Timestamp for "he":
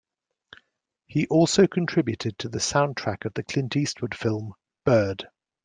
1.05-1.27